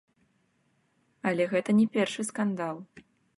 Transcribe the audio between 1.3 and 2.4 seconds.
Але гэта не першы